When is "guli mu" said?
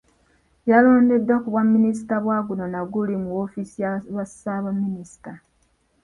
2.91-3.29